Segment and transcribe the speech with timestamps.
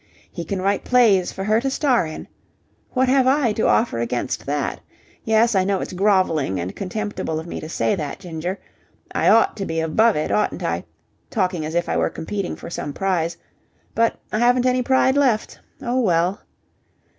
[0.31, 2.27] He can write plays for her to star in.
[2.93, 4.81] What have I to offer against that?
[5.23, 8.57] Yes, I know it's grovelling and contemptible of me to say that, Ginger.
[9.13, 10.85] I ought to be above it, oughtn't I
[11.29, 13.37] talking as if I were competing for some prize...
[13.93, 15.59] But I haven't any pride left.
[15.83, 16.41] Oh, well!